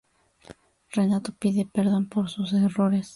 Renato 0.89 1.31
pide 1.35 1.63
perdón 1.67 2.09
por 2.09 2.27
sus 2.31 2.53
errores. 2.53 3.07